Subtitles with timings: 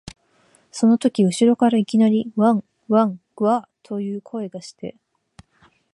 [0.71, 4.97] そのとき後ろからいきなり、わん、わん、ぐゎあ、という声がして、